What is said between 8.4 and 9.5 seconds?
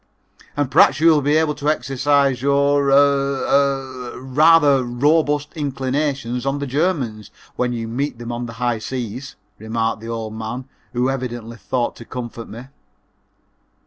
the high seas,"